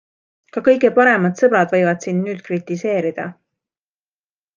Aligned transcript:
Ka 0.55 0.61
kõige 0.67 0.89
paremad 0.95 1.37
sõbrad 1.41 1.75
võivad 1.75 2.07
sind 2.07 2.25
nüüd 2.29 2.41
kritiseerida. 2.47 3.27